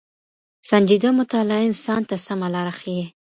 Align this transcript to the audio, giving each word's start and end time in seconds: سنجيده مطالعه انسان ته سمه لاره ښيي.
سنجيده 0.69 1.09
مطالعه 1.19 1.61
انسان 1.69 2.01
ته 2.09 2.15
سمه 2.27 2.47
لاره 2.53 2.73
ښيي. 2.79 3.05